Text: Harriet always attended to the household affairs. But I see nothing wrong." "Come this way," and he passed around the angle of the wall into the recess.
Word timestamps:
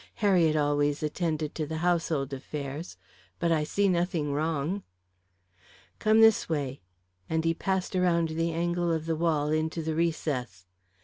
Harriet 0.15 0.55
always 0.55 1.03
attended 1.03 1.53
to 1.53 1.67
the 1.67 1.77
household 1.85 2.33
affairs. 2.33 2.97
But 3.37 3.51
I 3.51 3.63
see 3.63 3.87
nothing 3.87 4.33
wrong." 4.33 4.81
"Come 5.99 6.21
this 6.21 6.49
way," 6.49 6.81
and 7.29 7.45
he 7.45 7.53
passed 7.53 7.95
around 7.95 8.29
the 8.29 8.51
angle 8.51 8.91
of 8.91 9.05
the 9.05 9.15
wall 9.15 9.51
into 9.51 9.83
the 9.83 9.93
recess. 9.93 10.65